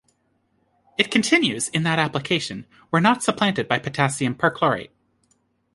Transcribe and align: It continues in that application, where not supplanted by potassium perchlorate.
It 0.97 1.11
continues 1.11 1.67
in 1.69 1.83
that 1.83 1.99
application, 1.99 2.65
where 2.89 2.99
not 3.03 3.21
supplanted 3.21 3.67
by 3.67 3.77
potassium 3.77 4.33
perchlorate. 4.33 4.89